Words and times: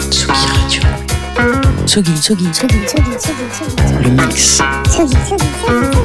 Tsugi 0.00 0.46
Radio. 0.54 0.82
Tsugi, 1.86 2.12
Tsugi, 2.14 2.50
Tsugi, 2.52 2.78
Tsugi, 2.86 3.16
Tsugi, 3.16 3.34
le 4.02 4.10
mix. 4.10 4.62
Tsugi, 4.88 5.16
Tsugi, 5.24 5.44
Tsugi, 5.64 5.98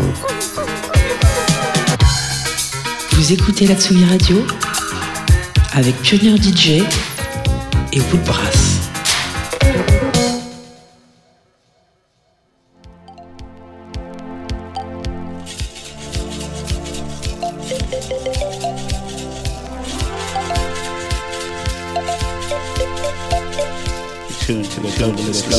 Vous 3.12 3.32
écoutez 3.32 3.68
la 3.68 3.76
Tsugi 3.76 4.06
Radio 4.06 4.44
avec 5.74 5.96
Pionnier 6.02 6.36
DJ 6.38 6.84
et 7.92 8.02
Woodbrass. 8.12 8.83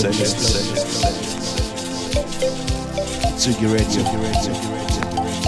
Douglas 0.04 0.34
Tsugi 3.36 3.66
Radio. 3.66 4.02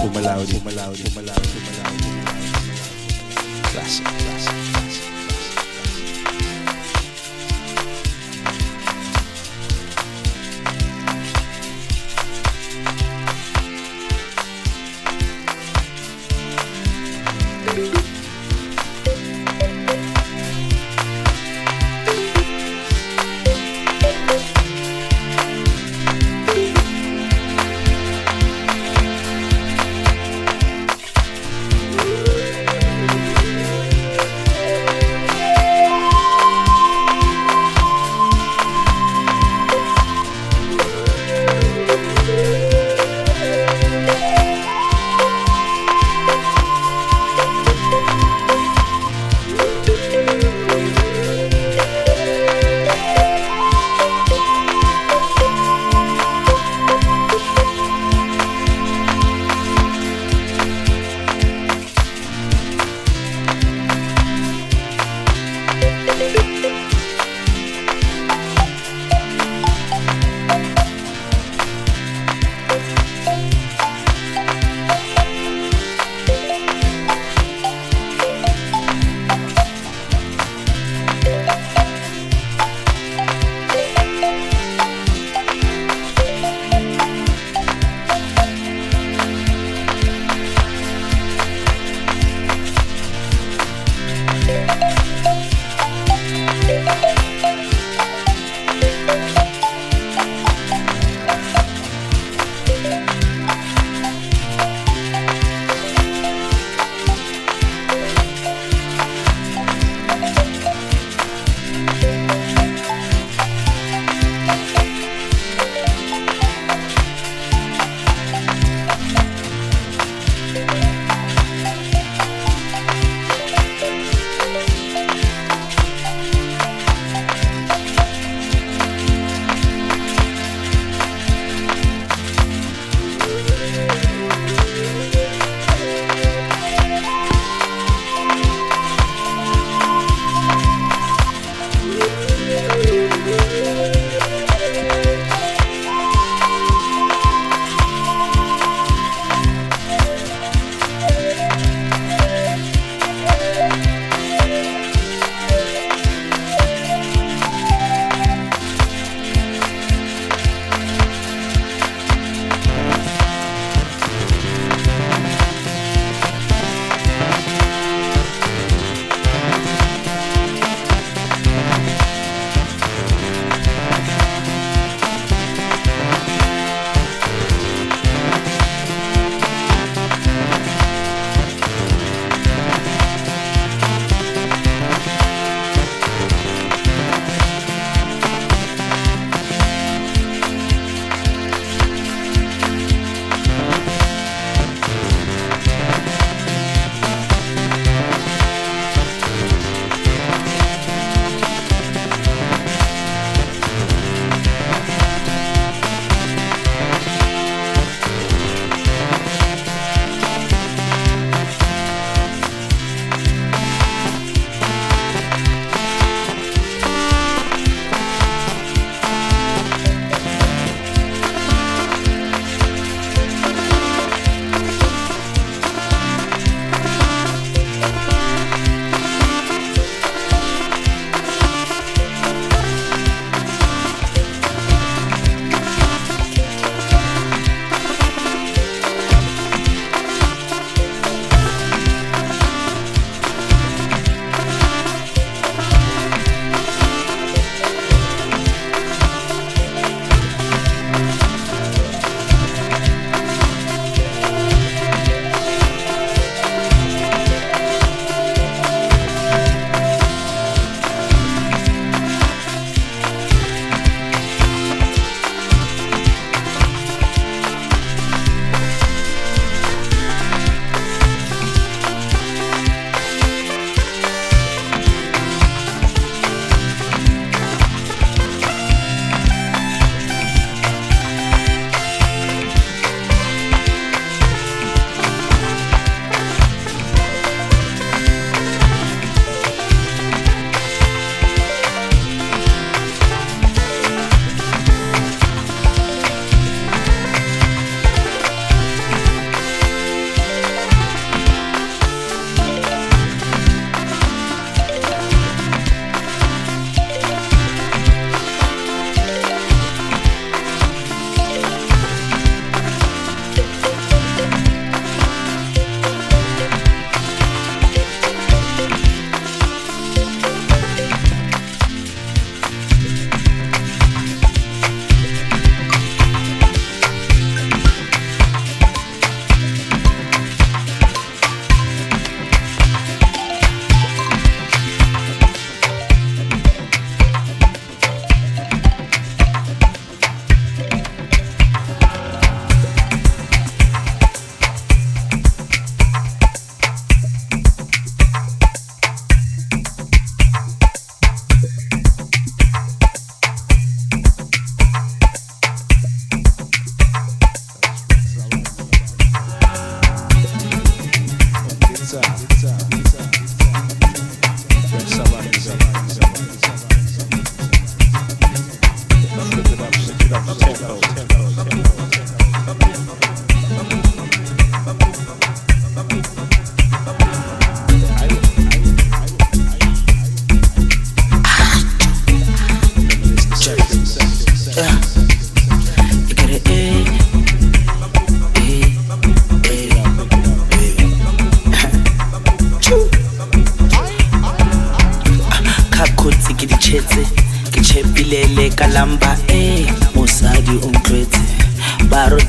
Umalaudi. 0.03 0.63
Classic. 3.71 4.07
Classic. 4.07 4.66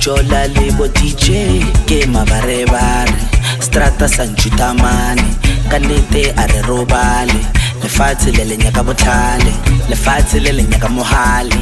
jola 0.07 0.47
lebo 0.47 0.87
dj 0.87 1.59
ke 1.83 2.07
mabarebare. 2.07 3.11
Strata 3.59 4.07
sa 4.07 4.23
ntšhutamane 4.23 5.27
ka 5.67 5.83
nnete 5.83 6.31
a 6.31 6.47
re 6.47 6.61
robale. 6.63 7.43
Lefatshe 7.83 8.31
le 8.31 8.43
le 8.47 8.55
nyaka 8.57 8.83
botlhale 8.87 9.51
lefatshe 9.89 10.39
le 10.39 10.51
le 10.51 10.63
nyaka 10.63 10.87
mogale 10.87 11.59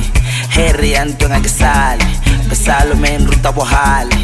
he 0.53 0.71
re 0.77 0.89
yang 0.94 1.13
tweng 1.18 1.33
a 1.33 1.39
ke 1.42 1.50
sale 1.50 2.06
besalomen 2.50 3.25
ruta 3.27 3.51
bogale 3.51 4.21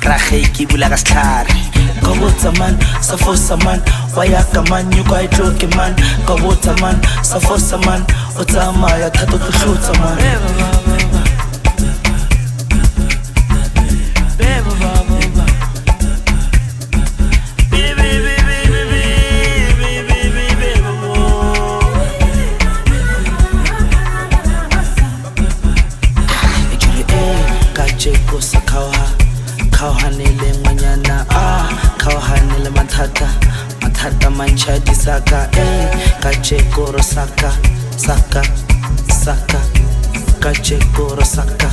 krage 0.00 0.44
ke 0.52 0.68
bula 0.68 0.92
ka 0.92 0.96
setlhare. 1.00 1.56
Ka 2.04 2.12
botsa 2.20 2.52
man 2.58 2.76
sa 3.00 3.16
fosa 3.16 3.56
man 3.64 3.80
wa 4.16 4.24
yaka 4.24 4.60
man 4.68 4.84
nyoko 4.92 5.16
a 5.16 5.24
e 5.24 5.28
tloke 5.28 5.68
man. 5.76 5.96
Ka 6.28 6.36
botsa 6.36 6.76
man 6.80 7.00
sa 7.24 7.40
fosa 7.40 7.80
man 7.86 8.04
o 8.36 8.44
tsamaya 8.44 9.08
thato 9.08 9.40
tlotlotsa 9.40 9.92
man. 10.00 10.91
mathata 33.02 33.28
mathata 33.82 34.30
mantshadisaka 34.30 35.48
e 35.52 35.90
kajekoro 36.22 37.02
saka 37.02 37.50
saka 37.96 38.42
saka 39.24 39.60
kajekoro 40.40 41.24
saka 41.24 41.70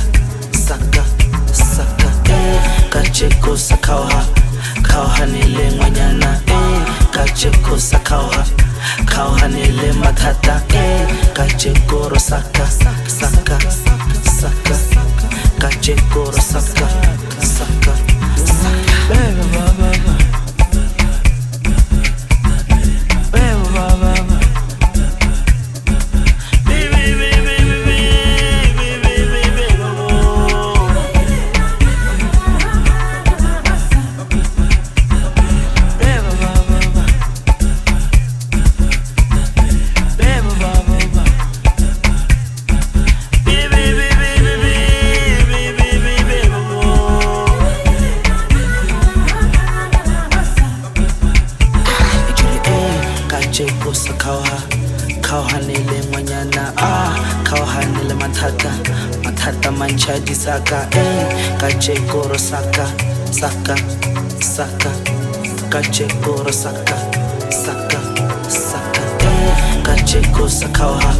saka 0.66 1.04
saka 1.52 2.10
e 2.34 2.58
kajeko 2.90 3.56
sa 3.56 3.76
kgaoga 3.76 4.24
kgaoganele 4.82 5.72
ngwanyana 5.72 6.40
e 6.46 6.60
kajeko 7.14 7.78
sa 7.78 7.98
kgaoga 7.98 8.44
kgaoganele 9.04 9.92
mathata 9.92 10.62
e 10.74 11.06
kajekoro 11.32 12.18
saka 12.18 12.66
saka 13.06 13.58
saka 14.40 14.76
kajekoro 15.58 16.40
saka 16.40 16.88
saka 17.38 17.99
kgaoganele 55.30 56.00
ngwanyana 56.08 56.72
a 56.76 56.86
ah, 56.86 57.14
kgaoganele 57.44 58.14
mathata 58.14 58.70
mathata 59.24 59.70
mantšha 59.70 60.18
disaka 60.18 60.88
e 60.90 60.98
eh, 60.98 61.58
ka 61.60 61.70
jekoro 61.78 62.38
saka 62.38 62.86
saka 63.30 63.76
saka. 64.40 64.90
Ka 65.70 65.80
jekoro 65.82 66.52
saka 66.52 66.96
saka 67.64 68.00
saka 68.48 69.02
eh, 69.22 69.54
ka 69.86 69.94
jeko 70.02 70.48
sa 70.48 70.66
kgaoga 70.66 71.14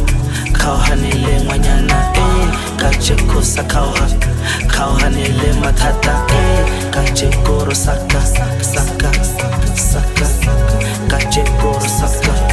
kgaoganele 0.51 1.43
ngwanyana 1.43 1.99
e 2.15 2.19
eh, 2.19 2.47
ka 2.79 2.89
jeko 2.99 3.41
sa 3.41 3.63
kgaoga 3.63 4.07
kgaoganele 4.67 5.53
mathata 5.63 6.27
e 6.35 6.43
ka 6.91 7.03
jekoro 7.15 7.71
saka 7.75 8.19
saka 8.59 9.11
saka. 9.75 10.27
Ka 11.07 11.17
jekoro 11.31 11.87
saka. 11.87 12.50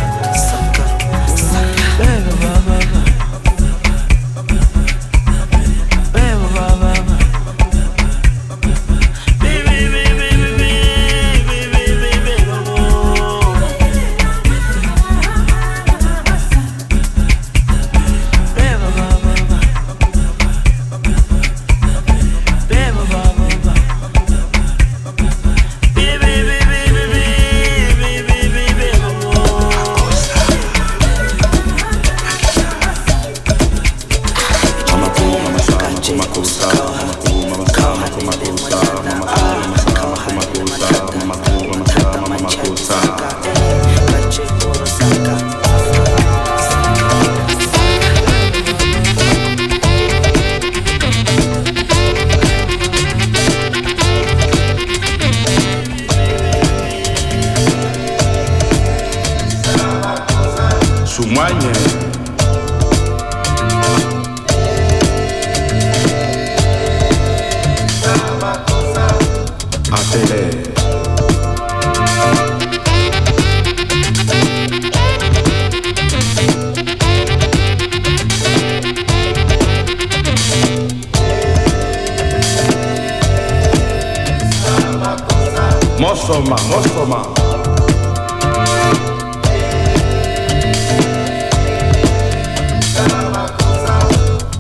muscle 86.29 86.43
man, 86.51 86.61
muscle 86.69 87.07
man. 87.07 88.29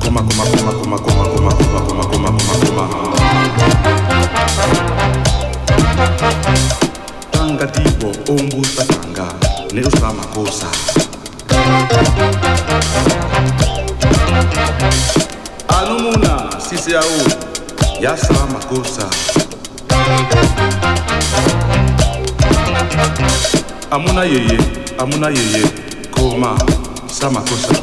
Coma, 0.01 0.23
coma, 0.23 0.45
coma, 0.49 0.73
coma, 0.73 0.99
coma, 0.99 1.21
coma, 1.29 2.05
coma, 2.09 2.31
coma, 2.31 2.55
coma. 2.65 2.85
Tanga 7.33 7.67
tibo 7.67 8.09
ongusa. 8.29 8.85
Anumuna 15.69 16.51
sisi 16.69 16.93
yao 16.93 17.05
yasa 18.01 18.47
makosa. 18.53 19.07
amuna 23.91 24.25
yeye 24.25 24.59
amuna 24.99 25.29
yeye. 25.31 25.63
Koma 26.11 26.57
sa 27.07 27.31
makosa. 27.31 27.75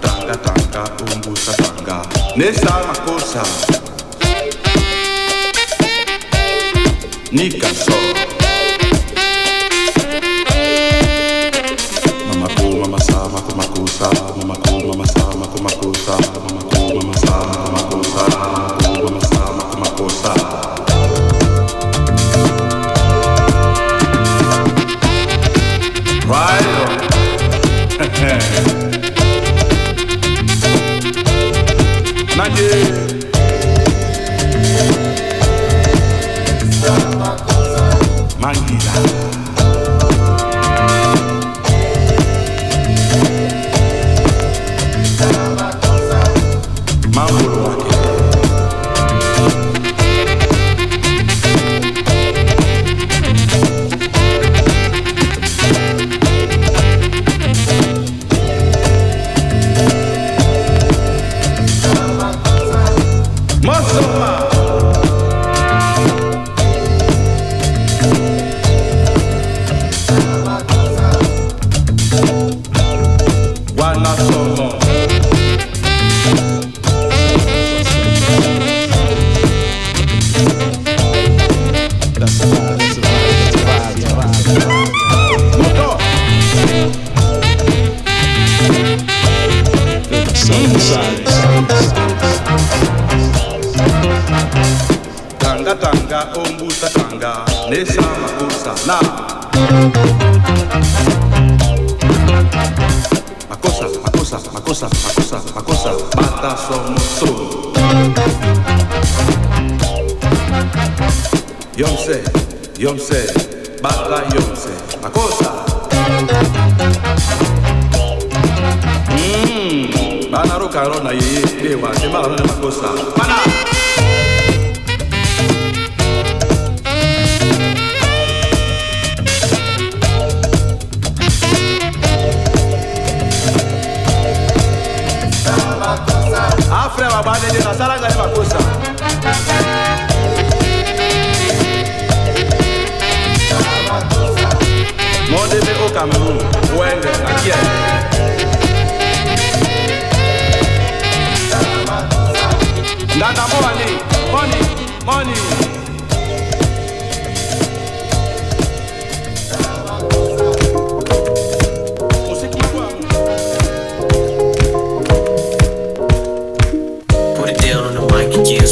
Tanga 0.00 0.34
tanga 0.44 0.82
umbusa 1.14 1.52
tanga. 1.52 2.02
Ne 2.36 2.52
sa 2.52 2.80
makosa. 2.88 3.42
Ni 7.32 7.48
kasoro 7.50 8.37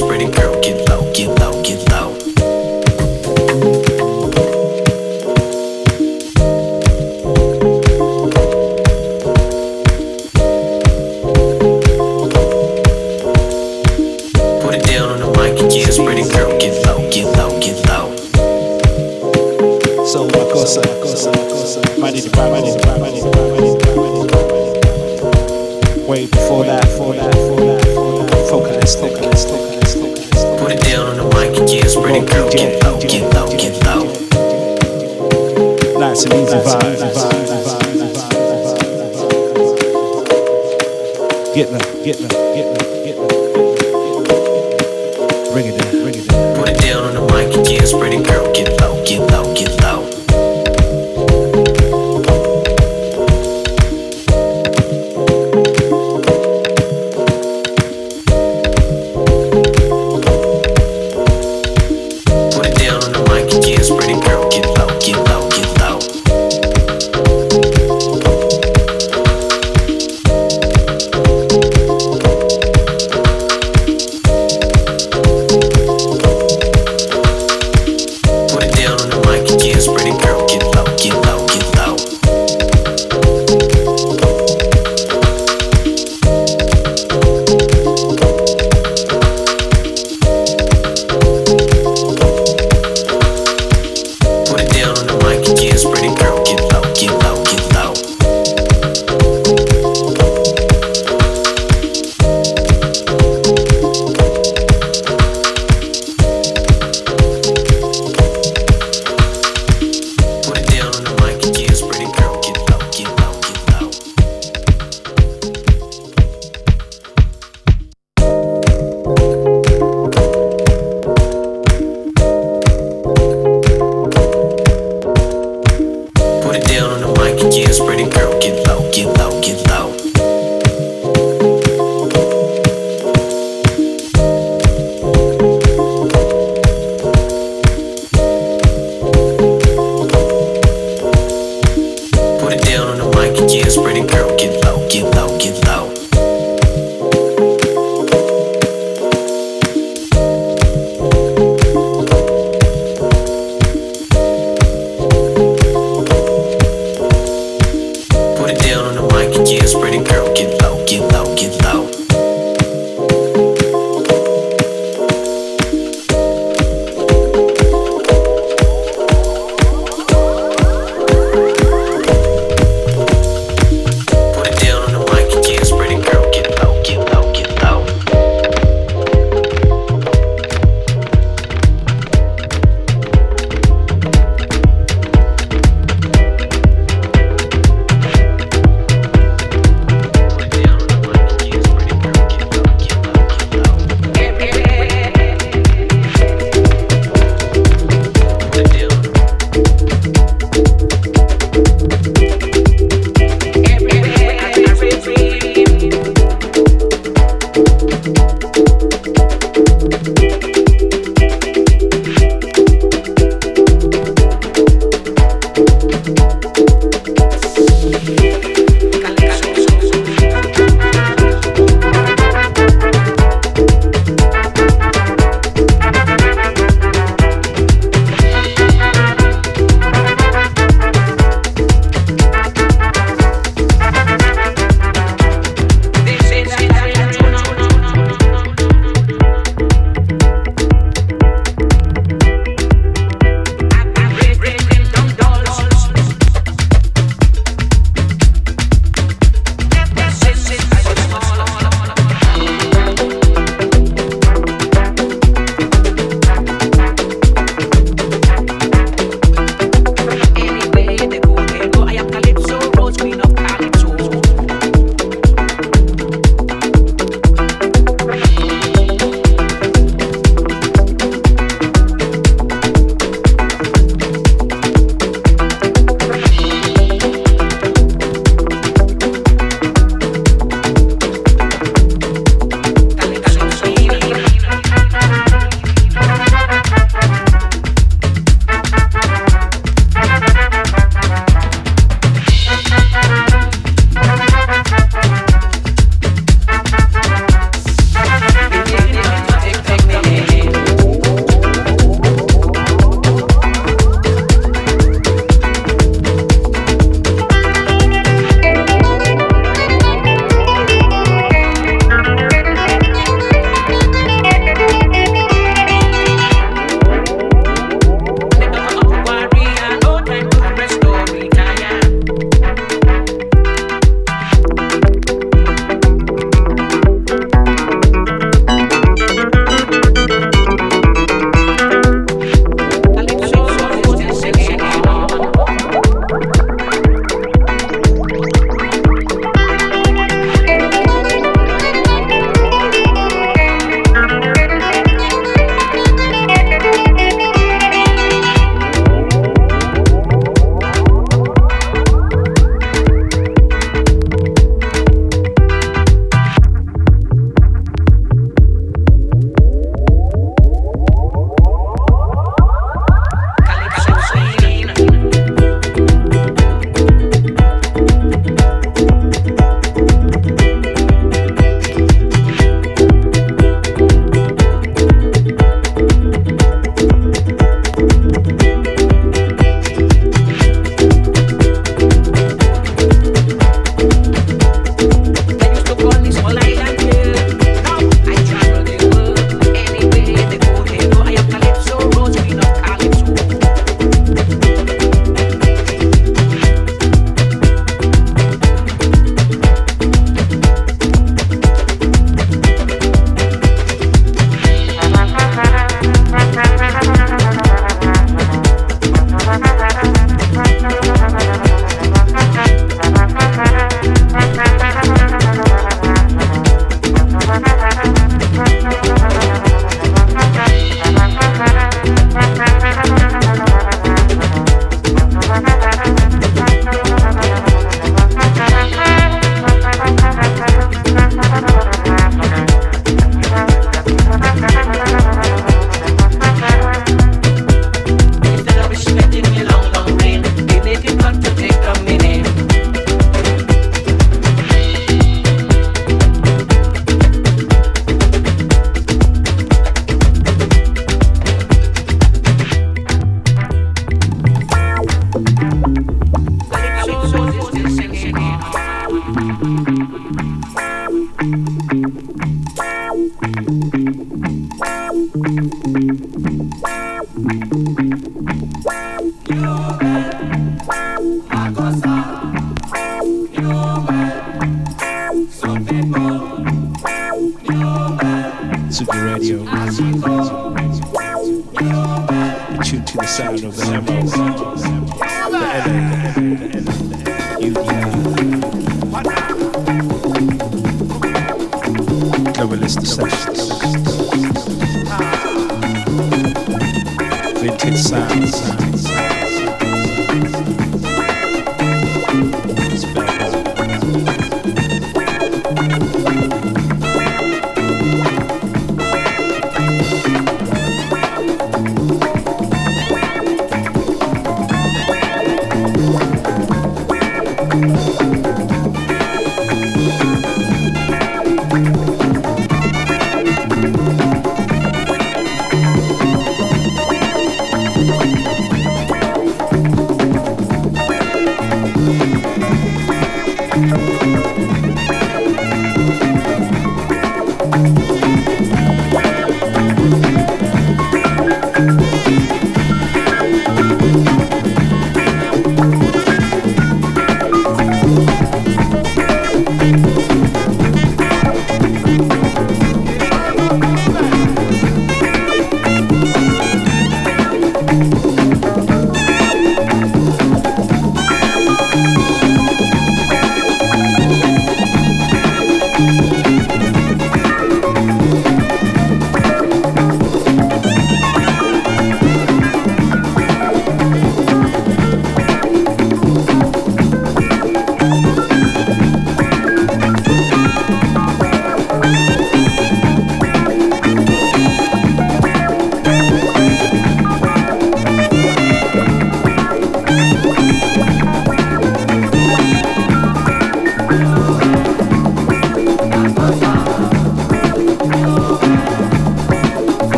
yeah, 0.00 0.30
girl. 0.30 0.60
Get 0.60 0.85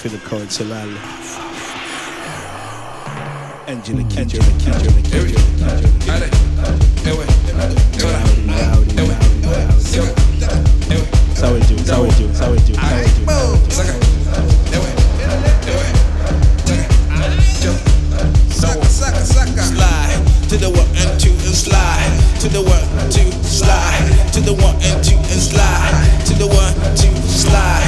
Philippe 0.00 0.24
Cohen 0.24 0.48
Solal. 0.48 0.88
Angélique 3.68 4.08
Kidjo, 4.08 4.38
Kidjo, 4.58 4.90
Kidjo, 5.02 5.36
Kidjo. 6.00 6.08
Rowdy, 6.08 6.28
rowdy, 7.54 7.76
rowdy, 8.00 8.96
rowdy. 8.96 9.20
That's 11.28 11.40
how 11.42 11.52
we 11.52 11.60
do, 11.60 11.74
that's 11.76 11.90
how 11.90 12.02
we 12.02 12.08
do, 12.10 12.26
that's 12.28 12.40
how 12.40 12.50
we 12.50 12.58
do, 12.60 12.72
that's 12.72 12.88
how 12.88 12.96
we 12.96 13.04
do. 13.04 14.30
Slide 19.60 20.48
to 20.48 20.56
the 20.56 20.70
one 20.70 20.88
and 20.96 21.20
two 21.20 21.30
and 21.30 21.54
slide 21.54 22.40
to 22.40 22.48
the 22.48 22.62
one, 22.62 22.86
two, 23.10 23.30
slide 23.44 24.32
to 24.32 24.40
the 24.40 24.52
one 24.54 24.74
and 24.82 25.04
two 25.04 25.16
and 25.16 25.40
slide 25.40 26.22
to 26.26 26.34
the 26.34 26.46
one, 26.46 26.74
two, 26.96 27.14
slide 27.28 27.79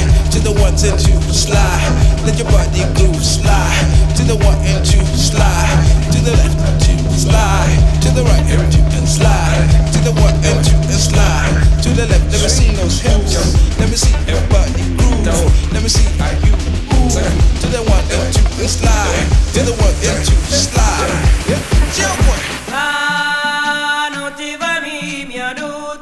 the 0.43 0.51
ones 0.59 0.83
and 0.83 0.99
two, 0.99 1.15
slide. 1.31 1.87
Let 2.27 2.37
your 2.37 2.51
body 2.51 2.83
groove, 2.99 3.23
slide 3.23 3.87
to 4.15 4.23
the 4.23 4.35
one 4.43 4.59
and 4.67 4.83
two, 4.85 5.03
slide 5.15 5.71
to 6.11 6.19
the 6.19 6.35
left, 6.35 6.59
and 6.59 6.77
two, 6.83 6.99
slide 7.15 7.79
to 8.03 8.09
the 8.11 8.23
right 8.23 8.43
and 8.51 8.67
two 8.71 8.83
and 8.99 9.07
slide 9.07 9.67
to 9.95 9.99
the 10.03 10.11
one 10.19 10.35
and 10.43 10.59
two 10.67 10.75
and 10.75 10.99
slide 10.99 11.55
to 11.81 11.89
the 11.95 12.05
left. 12.11 12.27
Let 12.31 12.43
me 12.43 12.49
see 12.51 12.71
those 12.75 12.99
hips. 12.99 13.39
Let 13.79 13.89
me 13.89 13.95
see 13.95 14.13
everybody 14.27 14.83
groove. 14.99 15.23
Let 15.71 15.81
me 15.81 15.89
see 15.89 16.07
how 16.19 16.31
you 16.43 16.51
move 16.91 17.15
to 17.15 17.67
the 17.71 17.81
one 17.87 18.05
and 18.11 18.29
two 18.35 18.43
and 18.59 18.69
slide 18.69 19.27
to 19.55 19.59
the 19.63 19.73
one 19.79 19.95
and 20.03 20.19
two 20.27 20.39
slide. 20.51 21.15
Yeah, 21.47 22.11
one. 22.27 22.43
Ah, 22.75 24.11
no 24.11 24.35
te 24.35 24.57
va 24.57 24.81
mi 24.83 25.25
miado 25.25 25.93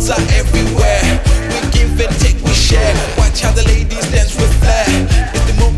smiles 0.00 0.10
are 0.10 0.34
everywhere. 0.34 1.02
We 1.50 1.60
give 1.70 2.00
and 2.00 2.14
take, 2.20 2.36
we 2.44 2.52
share. 2.52 2.94
Watch 3.16 3.40
how 3.40 3.52
the 3.52 3.64
ladies 3.64 4.10
dance 4.10 4.34
with 4.36 4.52
flair. 4.60 4.86
It's 5.34 5.46
the 5.46 5.54
movement 5.54 5.77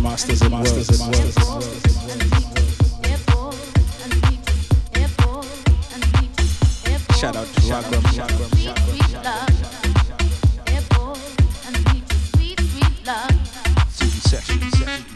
Masters 0.00 0.42
and 0.42 0.50
masters 0.50 0.88
and. 0.88 1.14
Shout 7.14 7.36
out 7.36 7.46
to 7.46 7.60
Ragram. 7.60 8.02
Ragram. 8.16 8.50
Session. 13.88 14.60
Session. 14.72 15.15